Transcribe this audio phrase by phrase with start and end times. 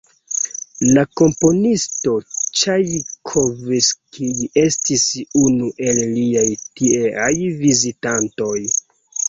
[0.95, 2.13] La komponisto
[2.61, 4.31] Ĉajkovskij
[4.63, 5.05] estis
[5.45, 6.49] unu el liaj
[6.81, 7.33] tieaj
[7.65, 8.59] vizitantoj.